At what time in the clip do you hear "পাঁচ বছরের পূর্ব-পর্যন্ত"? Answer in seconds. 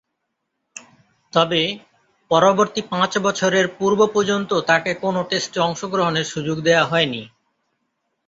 2.89-4.51